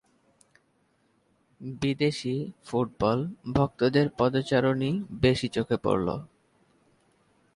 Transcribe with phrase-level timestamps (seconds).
[1.81, 2.35] বিদেশি
[2.65, 3.19] ফুটবল
[3.55, 4.93] ভক্তদের পদচারণই
[5.21, 6.07] বেশি চোখে পড়ল।